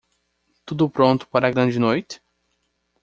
[0.65, 2.19] Tudo pronto para a grande noite?